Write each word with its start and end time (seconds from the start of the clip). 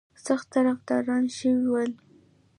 سخت 0.25 0.47
طرفداران 0.55 1.23
شوي 1.37 1.65
ول. 1.71 1.91